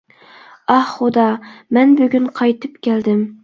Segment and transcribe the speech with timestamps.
[0.75, 1.27] ئاھ خۇدا،
[1.79, 3.27] مەن بۈگۈن قايتىپ كەلدىم.